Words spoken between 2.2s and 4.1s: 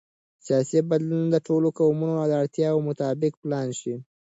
د اړتیاوو مطابق پلان شي